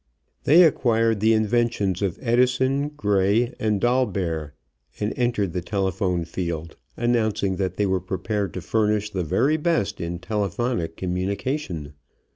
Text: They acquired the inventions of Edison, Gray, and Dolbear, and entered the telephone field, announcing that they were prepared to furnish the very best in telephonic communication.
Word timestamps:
They 0.45 0.63
acquired 0.63 1.19
the 1.19 1.33
inventions 1.33 2.01
of 2.01 2.17
Edison, 2.23 2.87
Gray, 2.89 3.53
and 3.59 3.79
Dolbear, 3.79 4.53
and 4.99 5.13
entered 5.15 5.53
the 5.53 5.61
telephone 5.61 6.25
field, 6.25 6.75
announcing 6.97 7.57
that 7.57 7.77
they 7.77 7.85
were 7.85 8.01
prepared 8.01 8.51
to 8.55 8.61
furnish 8.61 9.11
the 9.11 9.23
very 9.23 9.57
best 9.57 10.01
in 10.01 10.17
telephonic 10.17 10.97
communication. 10.97 11.93